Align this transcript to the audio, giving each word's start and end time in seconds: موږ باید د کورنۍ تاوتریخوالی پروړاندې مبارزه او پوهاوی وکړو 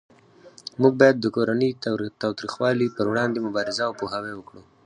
موږ 0.81 0.93
باید 1.01 1.17
د 1.19 1.25
کورنۍ 1.35 1.69
تاوتریخوالی 2.23 2.93
پروړاندې 2.97 3.43
مبارزه 3.47 3.83
او 3.87 3.93
پوهاوی 3.99 4.33
وکړو 4.35 4.61